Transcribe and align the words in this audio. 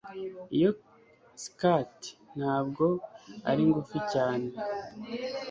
iyo 0.55 0.71
skirt 1.43 1.99
ntabwo 2.37 2.85
ari 3.49 3.63
ngufi 3.67 3.99
cyane 4.11 4.47